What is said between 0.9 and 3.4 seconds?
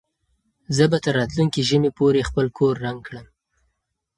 به تر راتلونکي ژمي پورې خپل کور رنګ کړم.